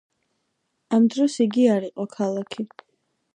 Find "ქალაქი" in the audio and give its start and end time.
2.17-2.67